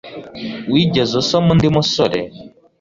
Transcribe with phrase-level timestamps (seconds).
[0.71, 2.19] Wigeze usoma undi musore?